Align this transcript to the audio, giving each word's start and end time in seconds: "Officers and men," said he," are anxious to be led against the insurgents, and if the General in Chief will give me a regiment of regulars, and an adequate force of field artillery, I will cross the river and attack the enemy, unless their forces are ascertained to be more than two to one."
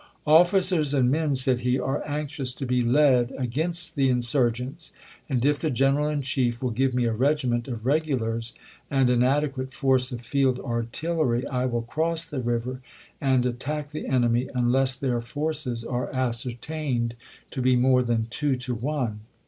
"Officers 0.25 0.95
and 0.95 1.11
men," 1.11 1.35
said 1.35 1.59
he," 1.59 1.77
are 1.79 2.01
anxious 2.07 2.55
to 2.55 2.65
be 2.65 2.81
led 2.81 3.31
against 3.37 3.95
the 3.95 4.09
insurgents, 4.09 4.91
and 5.29 5.45
if 5.45 5.59
the 5.59 5.69
General 5.69 6.07
in 6.09 6.23
Chief 6.23 6.59
will 6.63 6.71
give 6.71 6.95
me 6.95 7.05
a 7.05 7.13
regiment 7.13 7.67
of 7.67 7.85
regulars, 7.85 8.55
and 8.89 9.11
an 9.11 9.21
adequate 9.21 9.71
force 9.75 10.11
of 10.11 10.21
field 10.21 10.59
artillery, 10.61 11.45
I 11.45 11.67
will 11.67 11.83
cross 11.83 12.25
the 12.25 12.41
river 12.41 12.81
and 13.21 13.45
attack 13.45 13.89
the 13.91 14.07
enemy, 14.07 14.49
unless 14.55 14.95
their 14.95 15.21
forces 15.21 15.83
are 15.83 16.11
ascertained 16.11 17.13
to 17.51 17.61
be 17.61 17.75
more 17.75 18.01
than 18.01 18.25
two 18.31 18.55
to 18.55 18.73
one." 18.73 19.19